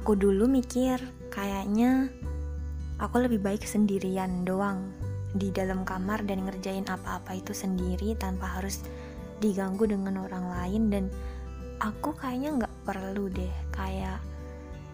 [0.00, 0.96] Aku dulu mikir
[1.28, 2.08] kayaknya
[2.96, 4.96] aku lebih baik sendirian doang
[5.36, 8.80] di dalam kamar dan ngerjain apa-apa itu sendiri tanpa harus
[9.44, 10.82] diganggu dengan orang lain.
[10.88, 11.04] Dan
[11.84, 14.24] aku kayaknya nggak perlu deh kayak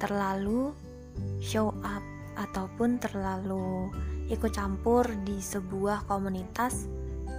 [0.02, 0.74] terlalu
[1.38, 2.02] show up
[2.34, 3.86] ataupun terlalu
[4.26, 6.90] ikut campur di sebuah komunitas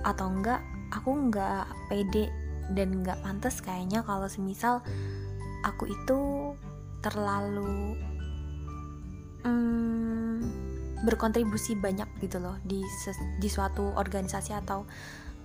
[0.07, 0.64] atau enggak
[0.96, 2.32] aku nggak pede
[2.71, 4.79] dan nggak pantas kayaknya kalau semisal
[5.68, 6.20] aku itu
[7.07, 7.96] terlalu
[9.47, 10.36] hmm,
[11.07, 12.83] berkontribusi banyak gitu loh di
[13.39, 14.83] di suatu organisasi atau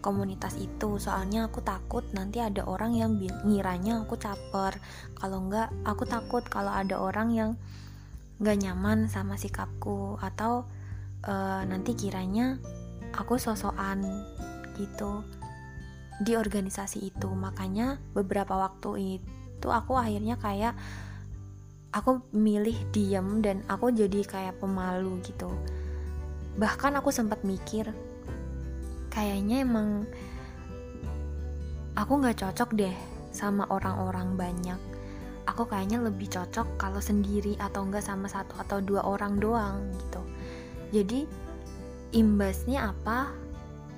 [0.02, 0.98] komunitas itu.
[0.98, 3.14] Soalnya aku takut nanti ada orang yang
[3.46, 4.76] ngiranya aku caper.
[5.14, 7.50] Kalau enggak aku takut kalau ada orang yang
[8.42, 10.66] nggak nyaman sama sikapku atau
[11.22, 12.58] uh, nanti kiranya
[13.14, 14.02] aku sosokan
[14.74, 15.22] gitu
[16.26, 17.30] di organisasi itu.
[17.30, 20.74] Makanya beberapa waktu itu aku akhirnya kayak
[21.92, 25.52] aku milih diem dan aku jadi kayak pemalu gitu.
[26.56, 27.92] Bahkan aku sempat mikir
[29.12, 30.08] kayaknya emang
[31.92, 32.96] aku nggak cocok deh
[33.28, 34.80] sama orang-orang banyak.
[35.44, 40.22] Aku kayaknya lebih cocok kalau sendiri atau enggak sama satu atau dua orang doang gitu.
[40.96, 41.28] Jadi
[42.16, 43.28] imbasnya apa?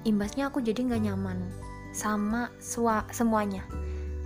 [0.02, 1.38] Imbasnya aku jadi nggak nyaman
[1.94, 2.50] sama
[3.14, 3.62] semuanya.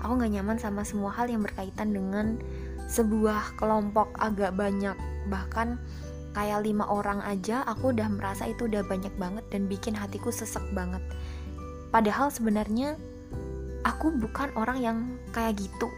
[0.01, 2.41] Aku nggak nyaman sama semua hal yang berkaitan dengan
[2.89, 4.97] sebuah kelompok agak banyak.
[5.29, 5.79] Bahkan
[6.33, 10.65] kayak lima orang aja aku udah merasa itu udah banyak banget dan bikin hatiku sesek
[10.73, 11.01] banget.
[11.93, 12.97] Padahal sebenarnya
[13.85, 14.99] aku bukan orang yang
[15.33, 15.89] kayak gitu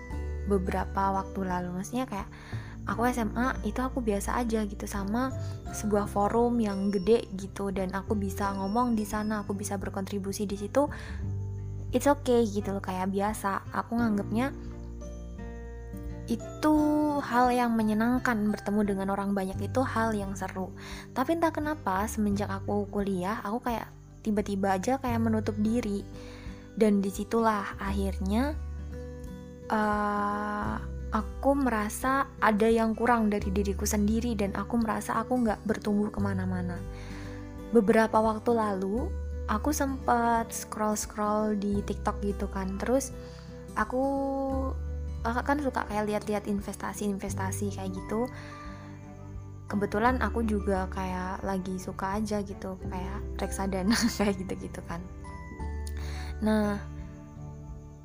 [0.51, 1.71] beberapa waktu lalu.
[1.79, 2.29] Maksudnya kayak
[2.91, 5.31] aku SMA itu aku biasa aja gitu sama
[5.71, 10.59] sebuah forum yang gede gitu dan aku bisa ngomong di sana aku bisa berkontribusi di
[10.59, 10.91] situ.
[11.91, 13.67] It's okay gitu loh kayak biasa.
[13.75, 14.55] Aku nganggapnya
[16.31, 16.75] itu
[17.19, 20.71] hal yang menyenangkan bertemu dengan orang banyak itu hal yang seru.
[21.11, 23.91] Tapi entah kenapa semenjak aku kuliah aku kayak
[24.23, 26.07] tiba-tiba aja kayak menutup diri.
[26.79, 28.55] Dan di situlah akhirnya
[29.75, 30.79] uh,
[31.11, 36.23] aku merasa ada yang kurang dari diriku sendiri dan aku merasa aku nggak bertumbuh ke
[36.23, 36.79] mana-mana.
[37.75, 39.11] Beberapa waktu lalu
[39.51, 42.79] aku sempat scroll-scroll di TikTok gitu kan.
[42.79, 43.11] Terus
[43.75, 44.03] aku
[45.21, 48.29] kakak kan suka kayak lihat-lihat investasi-investasi kayak gitu.
[49.71, 55.01] Kebetulan aku juga kayak lagi suka aja gitu kayak reksadana kayak gitu-gitu kan.
[56.43, 56.81] Nah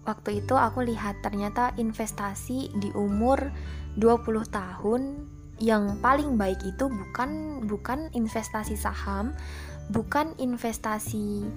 [0.05, 3.49] waktu itu aku lihat ternyata investasi di umur
[3.97, 5.01] 20 tahun
[5.57, 9.31] yang paling baik itu bukan bukan investasi saham,
[9.89, 11.47] bukan investasi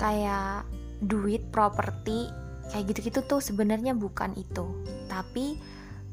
[0.00, 0.64] kayak
[1.04, 2.32] duit properti
[2.72, 4.64] kayak gitu-gitu tuh sebenarnya bukan itu.
[5.10, 5.58] Tapi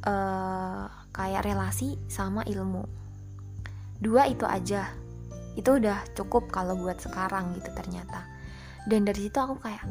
[0.05, 2.83] uh, kayak relasi sama ilmu.
[4.01, 4.89] Dua itu aja.
[5.53, 8.25] Itu udah cukup kalau buat sekarang gitu ternyata.
[8.87, 9.83] Dan dari situ aku kayak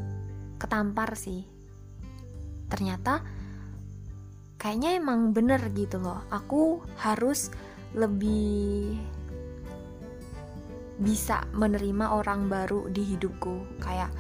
[0.58, 1.46] ketampar sih.
[2.66, 3.22] Ternyata
[4.58, 6.26] kayaknya emang bener gitu loh.
[6.32, 7.52] Aku harus
[7.94, 8.96] lebih
[11.00, 13.80] bisa menerima orang baru di hidupku.
[13.80, 14.10] Kayak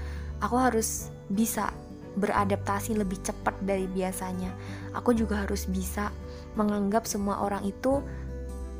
[0.40, 1.70] aku harus bisa
[2.18, 4.50] beradaptasi lebih cepat dari biasanya.
[4.98, 6.10] Aku juga harus bisa
[6.58, 8.02] menganggap semua orang itu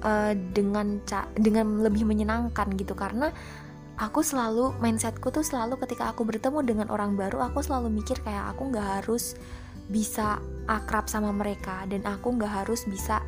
[0.03, 0.99] uh, dengan
[1.39, 3.31] dengan lebih menyenangkan gitu karena
[4.01, 8.57] aku selalu mindsetku tuh selalu ketika aku bertemu dengan orang baru aku selalu mikir kayak
[8.57, 9.37] aku nggak harus
[9.91, 10.41] bisa
[10.71, 13.21] akrab sama mereka dan aku nggak harus bisa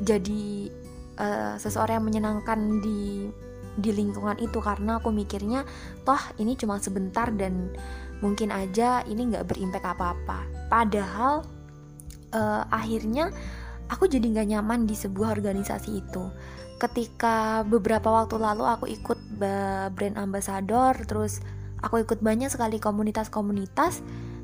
[0.00, 0.70] jadi
[1.18, 3.28] uh, seseorang yang menyenangkan di
[3.80, 5.64] di lingkungan itu karena aku mikirnya
[6.04, 7.72] toh ini cuma sebentar dan
[8.20, 10.44] mungkin aja ini nggak berimpact apa-apa.
[10.68, 11.44] Padahal
[12.36, 13.32] uh, akhirnya
[13.90, 16.24] aku jadi nggak nyaman di sebuah organisasi itu.
[16.80, 19.18] Ketika beberapa waktu lalu aku ikut
[19.92, 21.44] brand ambassador terus
[21.84, 24.00] aku ikut banyak sekali komunitas-komunitas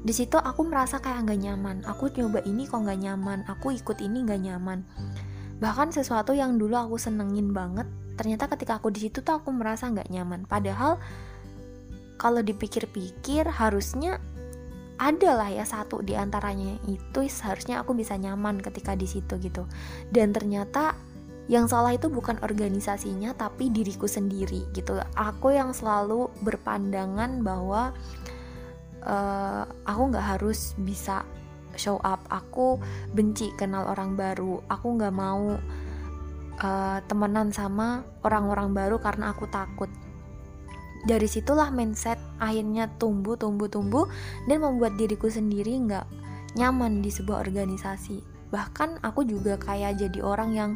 [0.07, 1.77] di situ aku merasa kayak nggak nyaman.
[1.89, 4.85] Aku nyoba ini kok nggak nyaman aku ikut ini nggak nyaman.
[5.57, 9.89] Bahkan sesuatu yang dulu aku senengin banget ternyata ketika aku di situ tuh aku merasa
[9.89, 10.45] nggak nyaman.
[10.45, 11.01] Padahal
[12.17, 14.21] kalau dipikir-pikir harusnya
[14.97, 19.69] ada lah ya satu di antaranya itu seharusnya aku bisa nyaman ketika di situ gitu.
[20.09, 20.97] Dan ternyata
[21.47, 24.99] yang salah itu bukan organisasinya tapi diriku sendiri gitu.
[25.15, 27.93] Aku yang selalu berpandangan bahwa
[29.05, 31.23] uh, aku nggak harus bisa
[31.77, 32.25] show up.
[32.33, 32.81] Aku
[33.13, 34.65] benci kenal orang baru.
[34.73, 35.61] Aku nggak mau
[36.65, 39.93] uh, temenan sama orang-orang baru karena aku takut
[41.07, 44.05] dari situlah mindset akhirnya tumbuh tumbuh tumbuh
[44.51, 46.05] dan membuat diriku sendiri nggak
[46.59, 48.21] nyaman di sebuah organisasi.
[48.51, 50.71] Bahkan aku juga kayak jadi orang yang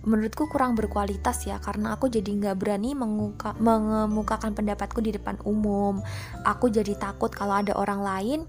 [0.00, 6.00] menurutku kurang berkualitas ya karena aku jadi nggak berani menguka, mengemukakan pendapatku di depan umum.
[6.48, 8.40] Aku jadi takut kalau ada orang lain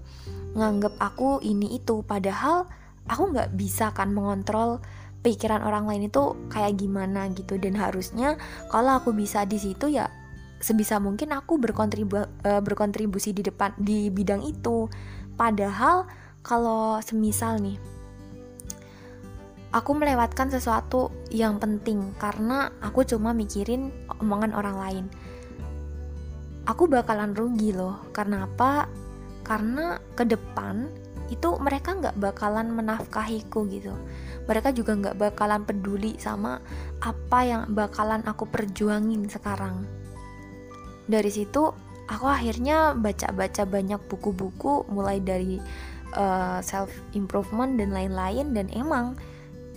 [0.56, 2.00] nganggep aku ini itu.
[2.02, 2.66] Padahal
[3.06, 4.80] aku nggak bisa kan mengontrol
[5.22, 7.60] pikiran orang lain itu kayak gimana gitu.
[7.60, 8.40] Dan harusnya
[8.72, 10.08] kalau aku bisa di situ ya
[10.62, 14.86] sebisa mungkin aku berkontribu uh, berkontribusi di depan di bidang itu
[15.34, 16.06] padahal
[16.46, 17.76] kalau semisal nih
[19.72, 23.88] aku melewatkan sesuatu yang penting karena aku cuma mikirin
[24.20, 25.04] omongan orang lain.
[26.68, 28.06] Aku bakalan rugi loh.
[28.14, 28.86] Karena apa?
[29.42, 30.86] Karena ke depan
[31.32, 33.96] itu mereka nggak bakalan menafkahiku gitu.
[34.46, 36.60] Mereka juga nggak bakalan peduli sama
[37.00, 39.88] apa yang bakalan aku perjuangin sekarang.
[41.06, 41.72] Dari situ
[42.10, 45.58] aku akhirnya baca-baca banyak buku-buku mulai dari
[46.16, 49.16] uh, eh, self improvement dan lain-lain dan emang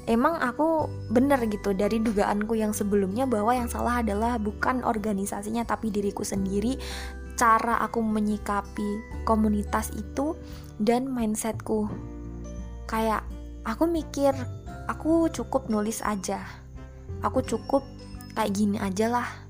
[0.06, 5.90] emang aku bener gitu dari dugaanku yang sebelumnya bahwa yang salah adalah bukan organisasinya tapi
[5.90, 6.78] diriku sendiri
[7.36, 10.40] cara aku menyikapi komunitas itu
[10.80, 11.92] dan mindsetku.
[12.88, 13.28] Kayak
[13.68, 14.32] aku mikir
[14.88, 16.40] aku cukup nulis aja.
[17.26, 17.84] Aku cukup
[18.38, 19.45] kayak gini aja lah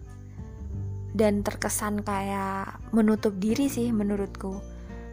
[1.15, 4.59] dan terkesan kayak menutup diri sih menurutku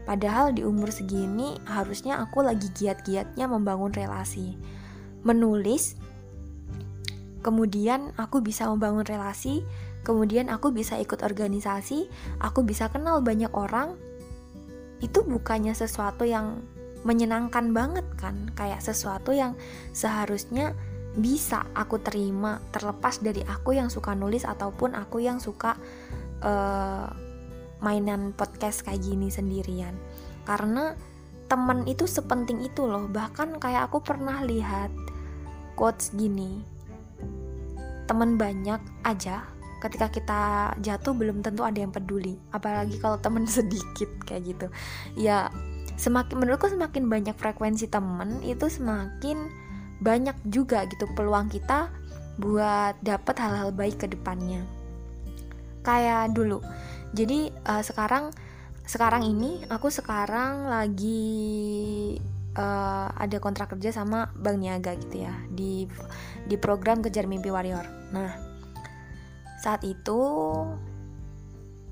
[0.03, 4.59] padahal di umur segini harusnya aku lagi giat-giatnya membangun relasi
[5.23, 5.95] menulis,
[7.41, 9.63] kemudian aku bisa membangun relasi,
[10.03, 12.11] kemudian aku bisa ikut organisasi,
[12.43, 13.95] aku bisa kenal banyak orang.
[15.03, 16.63] Itu bukannya sesuatu yang
[17.03, 18.51] menyenangkan banget kan?
[18.55, 19.59] Kayak sesuatu yang
[19.91, 20.75] seharusnya
[21.13, 25.77] bisa aku terima terlepas dari aku yang suka nulis ataupun aku yang suka
[26.41, 27.09] uh,
[27.85, 29.93] mainan podcast kayak gini sendirian.
[30.49, 30.97] Karena
[31.51, 33.11] teman itu sepenting itu loh.
[33.11, 34.89] Bahkan kayak aku pernah lihat
[35.77, 36.63] quotes gini
[38.07, 39.47] teman banyak aja
[39.83, 40.41] ketika kita
[40.79, 44.67] jatuh belum tentu ada yang peduli apalagi kalau teman sedikit kayak gitu
[45.19, 45.51] ya
[45.97, 49.51] semakin menurutku semakin banyak frekuensi teman itu semakin
[50.03, 51.89] banyak juga gitu peluang kita
[52.43, 54.67] buat dapat hal-hal baik ke depannya
[55.87, 56.59] kayak dulu
[57.15, 58.35] jadi uh, sekarang
[58.83, 62.19] sekarang ini aku sekarang lagi
[62.57, 65.87] uh, ada kontrak kerja sama Bank Niaga gitu ya di
[66.49, 67.87] di program Kejar Mimpi Warrior.
[68.13, 68.33] Nah
[69.63, 70.21] saat itu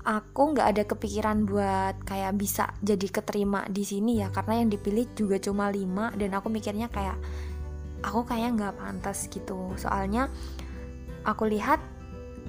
[0.01, 5.07] aku nggak ada kepikiran buat kayak bisa jadi keterima di sini ya karena yang dipilih
[5.13, 7.15] juga cuma lima dan aku mikirnya kayak
[8.01, 9.73] aku kayaknya nggak pantas gitu.
[9.77, 10.27] Soalnya
[11.25, 11.81] aku lihat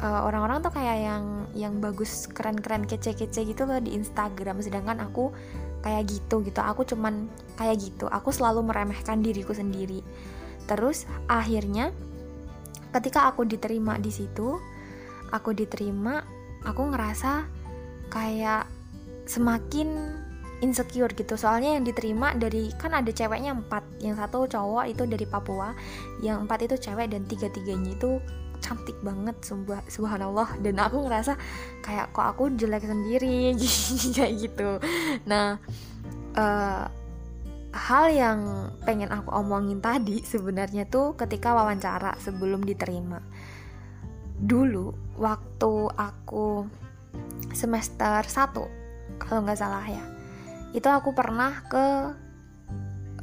[0.01, 4.61] eh, orang-orang uh, tuh kayak yang yang bagus keren-keren kece-kece gitu loh di Instagram.
[4.65, 5.33] Sedangkan aku
[5.85, 6.61] kayak gitu gitu.
[6.63, 7.29] Aku cuman
[7.61, 8.09] kayak gitu.
[8.09, 10.01] Aku selalu meremehkan diriku sendiri.
[10.65, 11.93] Terus akhirnya
[12.93, 14.61] ketika aku diterima di situ
[15.33, 16.21] aku diterima
[16.63, 17.49] aku ngerasa
[18.13, 18.69] kayak
[19.25, 20.13] semakin
[20.63, 21.35] insecure gitu.
[21.35, 23.83] Soalnya yang diterima dari kan ada ceweknya empat.
[24.01, 25.75] Yang satu cowok itu dari Papua
[26.23, 28.23] yang empat itu cewek dan tiga tiganya itu
[28.63, 30.55] cantik banget subah, subhanallah.
[30.63, 31.35] Dan aku ngerasa
[31.83, 33.53] kayak kok aku jelek sendiri?
[34.17, 34.71] Kayak gitu.
[35.27, 35.59] Nah
[36.39, 36.87] uh,
[37.75, 38.39] hal yang
[38.87, 43.19] pengen aku omongin tadi sebenarnya tuh ketika wawancara sebelum diterima.
[44.39, 46.67] Dulu waktu aku
[47.53, 50.03] semester 1 kalau nggak salah ya
[50.73, 51.87] itu aku pernah ke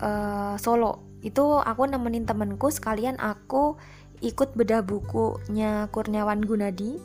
[0.01, 1.19] uh, Solo.
[1.19, 3.75] Itu aku nemenin temenku sekalian aku
[4.19, 6.99] ikut bedah bukunya Kurniawan Gunadi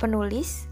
[0.00, 0.68] penulis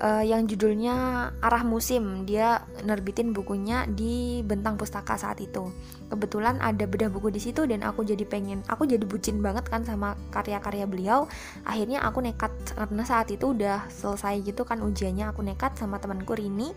[0.00, 2.28] uh, yang judulnya Arah Musim.
[2.28, 5.72] Dia nerbitin bukunya di Bentang Pustaka saat itu.
[6.12, 9.82] Kebetulan ada bedah buku di situ dan aku jadi pengen aku jadi bucin banget kan
[9.82, 11.30] sama karya-karya beliau.
[11.64, 16.36] Akhirnya aku nekat karena saat itu udah selesai gitu kan ujiannya aku nekat sama temanku
[16.36, 16.72] Rini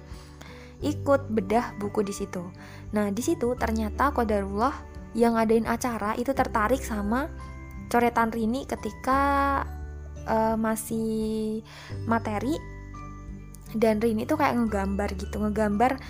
[0.79, 2.43] ikut bedah buku di situ.
[2.95, 4.74] Nah di situ ternyata kodarullah
[5.17, 7.27] yang ngadain acara itu tertarik sama
[7.89, 9.21] coretan Rini ketika
[10.29, 11.62] uh, masih
[12.07, 12.55] materi.
[13.69, 16.01] Dan Rini tuh kayak ngegambar gitu ngegambar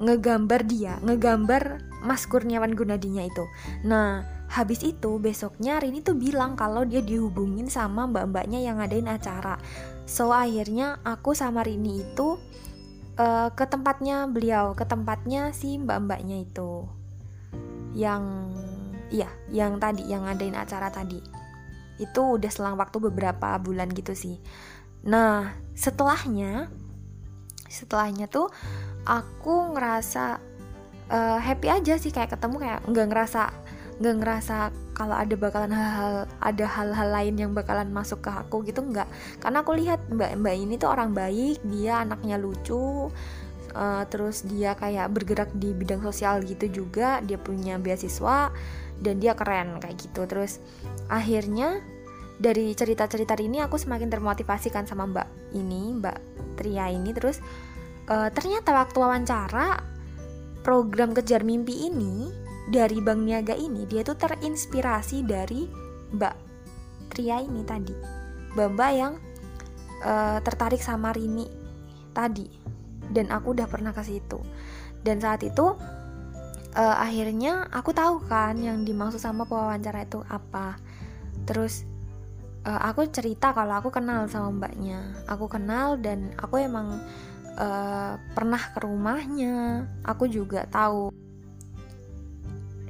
[0.00, 3.44] ngegambar dia ngegambar Mas Kurniawan Gunadinya itu.
[3.84, 9.56] Nah habis itu besoknya Rini tuh bilang kalau dia dihubungin sama mbak-mbaknya yang ngadain acara.
[10.04, 12.36] So akhirnya aku sama Rini itu
[13.18, 16.86] uh, ke tempatnya beliau ke tempatnya si mbak-mbaknya itu.
[17.92, 18.24] Yang
[19.12, 21.20] iya yang tadi yang ngadain acara tadi.
[22.00, 24.40] Itu udah selang waktu beberapa bulan gitu sih.
[25.04, 26.68] Nah setelahnya
[27.72, 28.52] setelahnya tuh
[29.08, 30.38] aku ngerasa
[31.08, 33.42] uh, happy aja sih kayak ketemu kayak nggak ngerasa
[34.00, 38.84] nggak ngerasa kalau ada bakalan hal-hal ada hal-hal lain yang bakalan masuk ke aku gitu
[38.84, 39.08] nggak.
[39.40, 43.08] Karena aku lihat mbak mbak ini tuh orang baik dia anaknya lucu
[43.74, 48.52] uh, terus dia kayak bergerak di bidang sosial gitu juga dia punya beasiswa
[49.02, 50.28] dan dia keren kayak gitu.
[50.28, 50.60] Terus
[51.08, 51.80] akhirnya
[52.42, 56.18] dari cerita-cerita ini aku semakin termotivasi kan sama mbak ini mbak
[56.60, 57.10] Tria ini.
[57.16, 57.40] Terus
[58.12, 59.80] uh, ternyata waktu wawancara
[60.62, 65.66] program kejar mimpi ini dari Bank Niaga ini dia tuh terinspirasi dari
[66.14, 66.52] mbak
[67.12, 67.92] Tria ini tadi.
[68.56, 69.20] Mbak yang
[70.00, 71.44] uh, tertarik sama Rini
[72.16, 72.48] tadi.
[73.12, 74.40] Dan aku udah pernah ke situ.
[75.04, 75.76] Dan saat itu
[76.72, 80.80] uh, akhirnya aku tahu kan yang dimaksud sama pewawancara itu apa.
[81.44, 81.84] Terus
[82.64, 85.12] uh, aku cerita kalau aku kenal sama mbaknya.
[85.28, 86.96] Aku kenal dan aku emang
[87.60, 89.84] uh, pernah ke rumahnya.
[90.00, 91.12] Aku juga tahu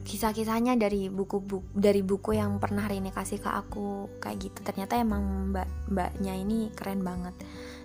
[0.02, 4.58] kisah-kisahnya dari buku-buku dari buku yang pernah Rini kasih ke aku kayak gitu.
[4.66, 7.34] Ternyata emang mbak mbaknya ini keren banget.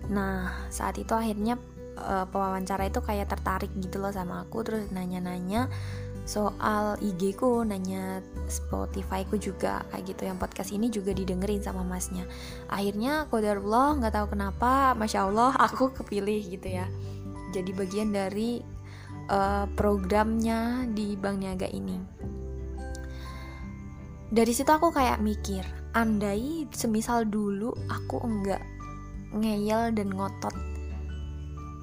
[0.09, 1.61] Nah saat itu akhirnya
[1.97, 5.69] uh, pewawancara itu kayak tertarik gitu loh sama aku terus nanya-nanya
[6.27, 8.19] soal IG ku nanya
[8.51, 10.21] Spotify ku juga kayak gitu.
[10.27, 12.27] Yang podcast ini juga didengerin sama masnya.
[12.67, 16.85] Akhirnya kodarullah nggak tahu kenapa masya Allah aku kepilih gitu ya.
[17.55, 18.59] Jadi bagian dari
[19.29, 21.97] uh, programnya di Bank Niaga ini.
[24.27, 25.63] Dari situ aku kayak mikir
[25.95, 28.59] andai semisal dulu aku enggak
[29.31, 30.51] ngeyel dan ngotot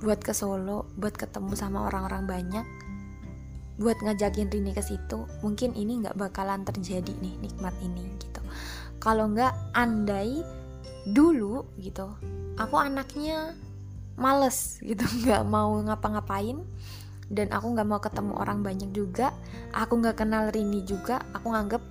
[0.05, 2.67] buat ke Solo buat ketemu sama orang-orang banyak
[3.81, 8.45] buat ngajakin Rini ke situ mungkin ini nggak bakalan terjadi nih nikmat ini gitu.
[9.01, 10.45] Kalau nggak andai
[11.05, 12.09] dulu gitu
[12.57, 13.53] aku anaknya
[14.17, 16.65] males gitu nggak mau ngapa-ngapain
[17.33, 19.33] dan aku nggak mau ketemu orang banyak juga.
[19.73, 21.25] Aku nggak kenal Rini juga.
[21.33, 21.83] Aku nganggep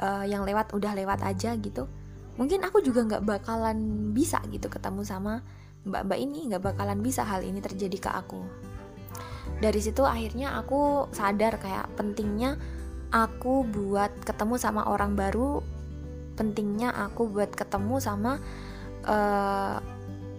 [0.00, 1.88] uh, yang lewat udah lewat aja gitu.
[2.36, 5.40] Mungkin aku juga nggak bakalan bisa gitu ketemu sama
[5.88, 6.52] mbak-mbak ini.
[6.52, 8.40] Nggak bakalan bisa hal ini terjadi ke aku.
[9.58, 12.54] Dari situ akhirnya aku sadar kayak pentingnya
[13.10, 15.64] aku buat ketemu sama orang baru.
[16.38, 18.38] Pentingnya aku buat ketemu sama
[19.02, 19.97] eh,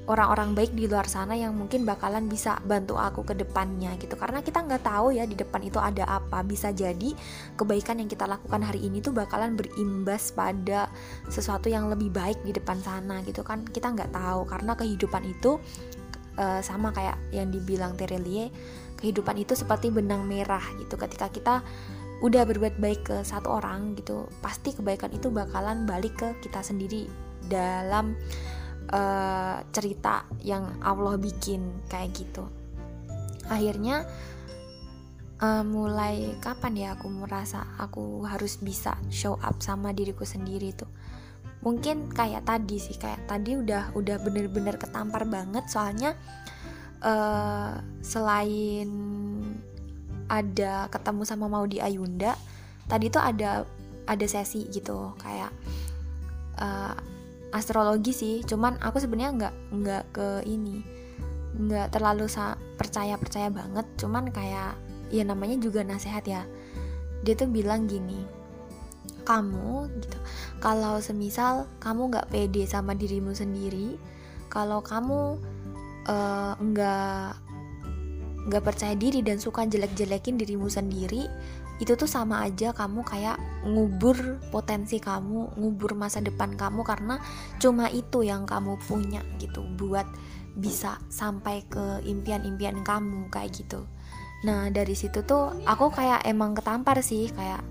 [0.09, 4.17] orang-orang baik di luar sana yang mungkin bakalan bisa bantu aku ke depannya gitu.
[4.17, 6.41] Karena kita nggak tahu ya di depan itu ada apa.
[6.41, 7.13] Bisa jadi
[7.53, 10.89] kebaikan yang kita lakukan hari ini tuh bakalan berimbas pada
[11.29, 13.61] sesuatu yang lebih baik di depan sana gitu kan.
[13.69, 14.49] Kita nggak tahu.
[14.49, 15.61] Karena kehidupan itu
[16.41, 18.49] uh, sama kayak yang dibilang Terelie
[18.97, 20.97] kehidupan itu seperti benang merah gitu.
[20.97, 21.55] Ketika kita
[22.19, 27.07] udah berbuat baik ke satu orang gitu pasti kebaikan itu bakalan balik ke kita sendiri
[27.47, 28.19] dalam
[28.89, 32.46] uh, cerita yang Allah bikin kayak gitu.
[33.50, 34.05] Akhirnya
[35.41, 40.89] uh, mulai kapan ya aku merasa aku harus bisa show up sama diriku sendiri tuh
[41.60, 45.67] mungkin kayak tadi sih kayak tadi udah udah bener-bener ketampar banget.
[45.67, 46.15] Soalnya
[47.03, 48.89] uh, selain
[50.29, 52.38] ada ketemu sama Maudi Ayunda
[52.88, 53.67] tadi tuh ada
[54.08, 55.13] ada sesi gitu.
[55.19, 55.51] Kayak
[56.63, 56.96] uh,
[57.50, 60.82] astrologi sih cuman aku sebenarnya nggak nggak ke ini
[61.60, 62.29] nggak terlalu
[62.77, 64.77] percaya percaya banget cuman kayak
[65.10, 66.46] ya namanya juga nasehat ya.
[67.25, 68.39] Dia tuh bilang gini
[69.29, 70.18] kamu gitu
[70.58, 74.01] kalau semisal kamu nggak pede sama dirimu sendiri
[74.50, 75.38] kalau kamu
[76.10, 77.38] uh, nggak
[78.50, 81.29] nggak percaya diri dan suka jelek-jelekin dirimu sendiri
[81.79, 87.24] itu tuh sama aja kamu kayak ngubur potensi kamu ngubur masa depan kamu karena
[87.57, 90.05] cuma itu yang kamu punya gitu buat
[90.59, 93.88] bisa sampai ke impian-impian kamu kayak gitu.
[94.43, 97.63] Nah dari situ tuh aku kayak emang ketampar sih kayak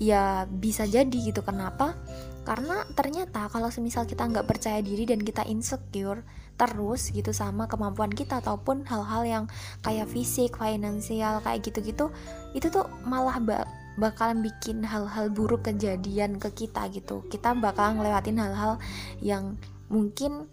[0.00, 1.44] ya bisa jadi gitu.
[1.44, 2.00] Kenapa
[2.48, 6.24] karena ternyata kalau semisal kita nggak percaya diri dan kita insecure
[6.56, 9.44] terus gitu sama kemampuan kita ataupun hal-hal yang
[9.84, 12.08] kayak fisik, finansial kayak gitu-gitu
[12.56, 13.68] itu tuh malah ba
[14.00, 17.26] bakalan bikin hal-hal buruk kejadian ke kita gitu.
[17.26, 18.78] Kita bakalan ngelewatin hal-hal
[19.18, 19.58] yang
[19.90, 20.46] mungkin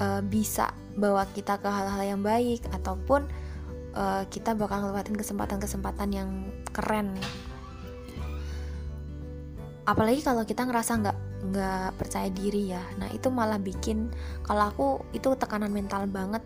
[0.00, 3.28] uh, bisa bawa kita ke hal-hal yang baik ataupun
[3.92, 6.30] uh, kita bakal ngelewatin kesempatan-kesempatan yang
[6.72, 7.12] keren.
[9.84, 12.82] Apalagi kalau kita ngerasa nggak nggak percaya diri ya.
[12.98, 14.10] Nah itu malah bikin
[14.42, 16.42] kalau aku itu tekanan mental banget.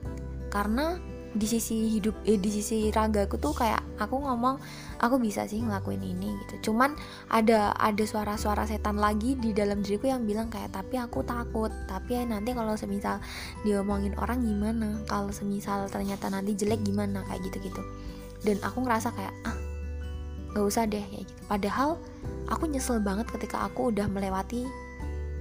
[0.53, 1.01] Karena
[1.33, 4.61] di sisi hidup eh, di sisi ragaku tuh kayak aku ngomong
[5.01, 6.71] aku bisa sih ngelakuin ini gitu.
[6.71, 6.93] Cuman
[7.33, 11.73] ada ada suara-suara setan lagi di dalam diriku yang bilang kayak tapi aku takut.
[11.89, 13.17] Tapi ya nanti kalau semisal
[13.65, 15.01] diomongin orang gimana?
[15.09, 17.25] Kalau semisal ternyata nanti jelek gimana?
[17.25, 17.83] Kayak gitu gitu
[18.43, 19.57] dan aku ngerasa kayak ah
[20.53, 21.43] nggak usah deh kayak gitu.
[21.49, 21.91] Padahal
[22.51, 24.69] aku nyesel banget ketika aku udah melewati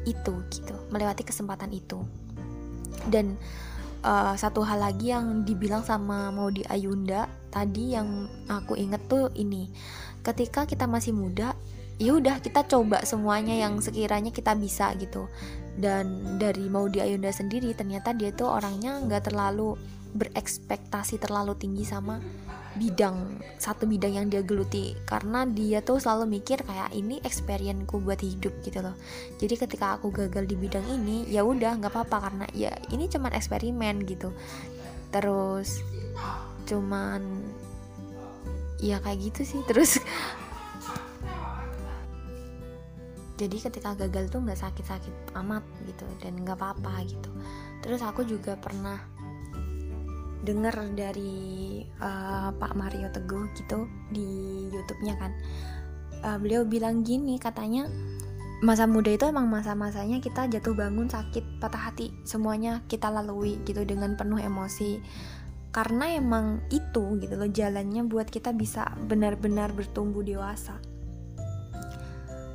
[0.05, 0.75] itu gitu.
[0.89, 2.01] Melewati kesempatan itu.
[3.09, 3.37] Dan
[4.05, 9.69] uh, satu hal lagi yang dibilang sama Maudi Ayunda tadi yang aku inget tuh ini.
[10.21, 11.57] Ketika kita masih muda
[12.01, 15.29] ya udah kita coba semuanya yang sekiranya kita bisa gitu.
[15.77, 19.77] Dan dari Maudi Ayunda sendiri ternyata dia tuh orangnya nggak terlalu
[20.15, 22.19] berekspektasi terlalu tinggi sama
[22.71, 24.95] bidang satu bidang yang dia geluti.
[25.03, 28.95] Karena dia tuh selalu mikir kayak ini experienceku buat hidup gitu loh.
[29.39, 33.35] Jadi ketika aku gagal di bidang ini ya udah nggak apa-apa karena ya ini cuman
[33.35, 34.31] eksperimen gitu.
[35.11, 35.83] Terus
[36.67, 37.21] cuman
[38.79, 39.99] ya kayak gitu sih terus.
[43.41, 47.29] Jadi ketika gagal tuh nggak sakit-sakit amat gitu dan nggak apa-apa gitu.
[47.81, 49.01] Terus aku juga pernah
[50.41, 54.27] dengar dari uh, Pak Mario Teguh gitu di
[54.73, 55.31] YouTube-nya kan.
[56.21, 57.89] Uh, beliau bilang gini katanya
[58.61, 62.13] masa muda itu emang masa-masanya kita jatuh bangun sakit patah hati.
[62.25, 65.01] Semuanya kita lalui gitu dengan penuh emosi.
[65.71, 70.77] Karena emang itu gitu loh jalannya buat kita bisa benar-benar bertumbuh dewasa.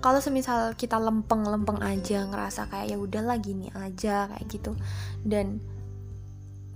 [0.05, 4.77] Kalau semisal kita lempeng-lempeng aja ngerasa kayak ya udahlah gini aja kayak gitu.
[5.27, 5.59] Dan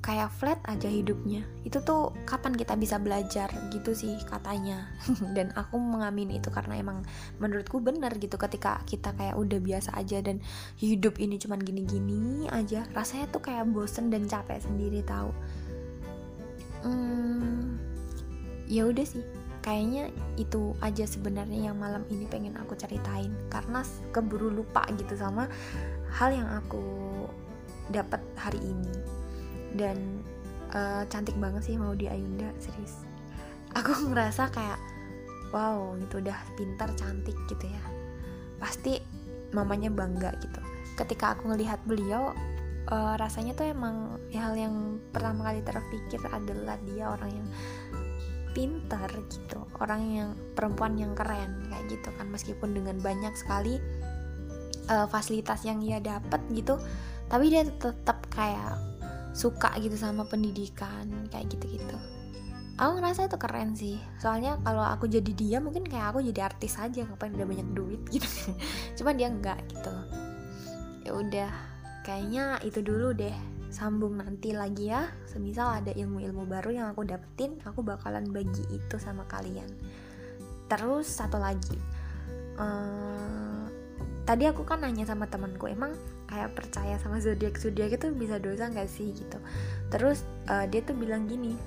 [0.00, 1.45] kayak flat aja hidupnya.
[1.61, 4.88] Itu tuh kapan kita bisa belajar gitu sih katanya.
[5.37, 7.04] Dan aku mengamini itu karena emang
[7.37, 10.40] menurutku benar gitu ketika kita kayak udah biasa aja dan
[10.80, 15.30] hidup ini cuman gini-gini aja rasanya tuh kayak bosen dan capek sendiri tahu?
[16.80, 17.76] Hmm,
[18.64, 19.25] ya udah sih.
[19.61, 20.09] Kayaknya
[20.40, 23.37] itu aja sebenarnya yang malam ini pengen aku ceritain.
[23.52, 23.85] Karena
[24.16, 25.45] keburu lupa gitu sama
[26.16, 26.80] hal yang aku
[27.92, 29.20] dapat hari ini
[29.75, 30.23] dan
[30.75, 33.05] uh, cantik banget sih mau di Ayunda serius.
[33.75, 34.79] Aku ngerasa kayak
[35.50, 37.83] wow itu udah pintar cantik gitu ya.
[38.59, 38.99] Pasti
[39.50, 40.61] mamanya bangga gitu.
[40.95, 42.35] Ketika aku ngelihat beliau
[42.91, 47.49] uh, rasanya tuh emang hal yang pertama kali terpikir adalah dia orang yang
[48.50, 49.67] pintar gitu.
[49.78, 52.26] Orang yang perempuan yang keren kayak gitu kan.
[52.30, 53.78] Meskipun dengan banyak sekali
[54.91, 56.78] uh, fasilitas yang ia dapat gitu.
[57.30, 58.90] Tapi dia tetap kayak
[59.30, 61.97] suka gitu sama pendidikan kayak gitu-gitu.
[62.80, 64.00] Aku ngerasa itu keren sih.
[64.16, 68.00] Soalnya kalau aku jadi dia mungkin kayak aku jadi artis aja ngapain udah banyak duit
[68.08, 68.56] gitu.
[68.97, 69.93] Cuman dia enggak gitu.
[71.04, 71.52] Ya udah
[72.08, 73.36] kayaknya itu dulu deh.
[73.69, 75.12] Sambung nanti lagi ya.
[75.28, 79.69] Semisal ada ilmu-ilmu baru yang aku dapetin aku bakalan bagi itu sama kalian.
[80.73, 81.76] Terus satu lagi.
[82.56, 83.69] Uh,
[84.25, 85.93] tadi aku kan nanya sama temanku emang
[86.30, 89.38] kayak percaya sama zodiak zodiak itu bisa dosa nggak sih gitu.
[89.90, 91.58] Terus uh, dia tuh bilang gini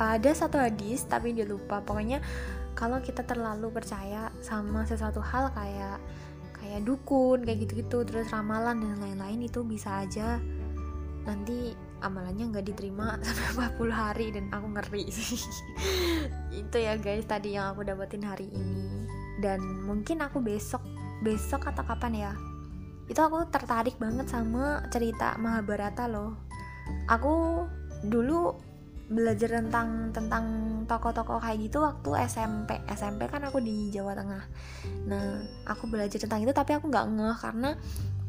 [0.00, 1.84] ada satu hadis tapi dia lupa.
[1.84, 2.24] Pokoknya
[2.72, 6.00] kalau kita terlalu percaya sama sesuatu hal kayak
[6.56, 10.38] kayak dukun kayak gitu-gitu terus ramalan dan lain-lain itu bisa aja
[11.26, 15.04] nanti amalannya nggak diterima sampai 40 hari dan aku ngeri.
[15.12, 15.38] Sih
[16.64, 19.06] itu ya guys tadi yang aku dapetin hari ini.
[19.42, 20.82] Dan mungkin aku besok
[21.22, 22.32] besok atau kapan ya
[23.10, 26.38] itu aku tertarik banget sama cerita Mahabharata loh.
[27.10, 27.66] Aku
[28.02, 28.56] dulu
[29.12, 30.44] belajar tentang tentang
[30.88, 34.44] tokoh-tokoh kayak gitu waktu SMP SMP kan aku di Jawa Tengah.
[35.10, 37.70] Nah aku belajar tentang itu tapi aku nggak ngeh karena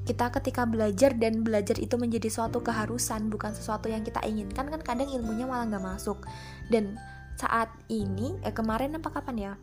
[0.03, 4.81] kita ketika belajar dan belajar itu menjadi suatu keharusan bukan sesuatu yang kita inginkan kan
[4.83, 6.19] kadang ilmunya malah nggak masuk.
[6.67, 6.99] Dan
[7.39, 9.53] saat ini eh, kemarin apa kapan ya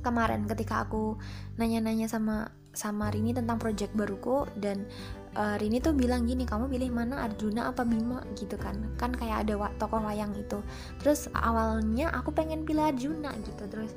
[0.00, 1.16] kemarin ketika aku
[1.56, 4.86] nanya-nanya sama sama Rini tentang project baruku dan
[5.34, 8.22] uh, Rini tuh bilang gini kamu pilih mana Arjuna apa Bima?
[8.38, 8.78] gitu kan.
[8.96, 10.62] Kan kayak ada tokoh wayang itu.
[11.02, 13.66] Terus awalnya aku pengen pilih Arjuna gitu.
[13.66, 13.92] Terus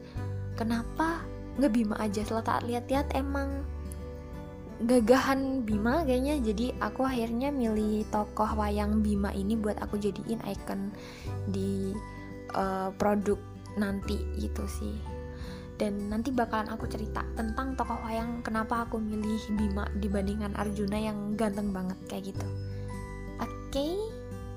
[0.58, 1.22] kenapa
[1.62, 2.26] nggak Bima aja?
[2.26, 3.62] Setelah tak lihat-lihat emang
[4.90, 6.42] gagahan Bima kayaknya.
[6.42, 10.90] Jadi aku akhirnya milih tokoh wayang Bima ini buat aku jadiin icon
[11.46, 11.94] di
[12.58, 13.38] uh, produk
[13.78, 15.13] nanti gitu sih
[15.84, 21.36] dan nanti bakalan aku cerita tentang tokoh wayang kenapa aku milih Bima dibandingkan Arjuna yang
[21.36, 22.48] ganteng banget kayak gitu.
[23.44, 23.94] Oke, okay,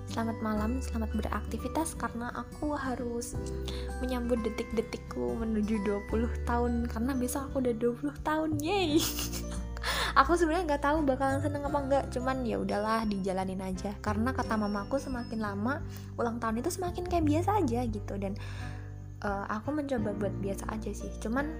[0.07, 3.35] selamat malam, selamat beraktivitas karena aku harus
[3.99, 5.83] menyambut detik-detikku menuju
[6.15, 8.51] 20 tahun karena besok aku udah 20 tahun.
[8.63, 9.03] Yeay.
[10.21, 14.57] aku sebenarnya nggak tahu bakalan seneng apa enggak cuman ya udahlah dijalanin aja karena kata
[14.57, 15.85] mamaku semakin lama
[16.17, 18.39] ulang tahun itu semakin kayak biasa aja gitu dan
[19.27, 21.11] uh, aku mencoba buat biasa aja sih.
[21.19, 21.51] Cuman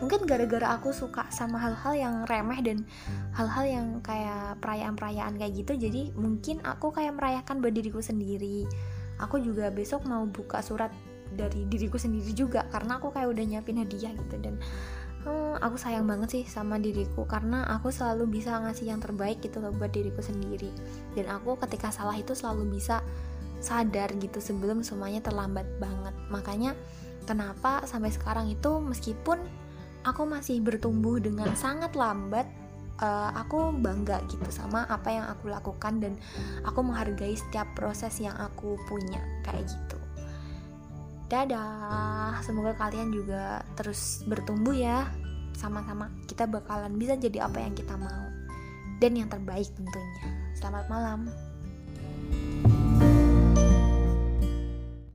[0.00, 2.88] mungkin gara-gara aku suka sama hal-hal yang remeh dan
[3.36, 8.64] hal-hal yang kayak perayaan-perayaan kayak gitu jadi mungkin aku kayak merayakan buat diriku sendiri.
[9.20, 10.88] Aku juga besok mau buka surat
[11.36, 14.36] dari diriku sendiri juga karena aku kayak udah nyiapin hadiah gitu.
[14.40, 14.56] Dan
[15.28, 19.60] hmm, aku sayang banget sih sama diriku karena aku selalu bisa ngasih yang terbaik gitu
[19.60, 20.72] loh buat diriku sendiri.
[21.12, 23.04] Dan aku ketika salah itu selalu bisa
[23.60, 26.16] sadar gitu sebelum semuanya terlambat banget.
[26.32, 26.72] Makanya
[27.28, 29.38] kenapa sampai sekarang itu meskipun
[30.02, 32.48] aku masih bertumbuh dengan sangat lambat
[33.04, 36.16] uh, aku bangga gitu sama apa yang aku lakukan dan
[36.64, 39.98] aku menghargai setiap proses yang aku punya kayak gitu.
[41.30, 45.06] Dadah semoga kalian juga terus bertumbuh ya.
[45.54, 48.26] Sama-sama kita bakalan bisa jadi apa yang kita mau.
[49.00, 50.28] Dan yang terbaik tentunya.
[50.56, 51.49] Selamat malam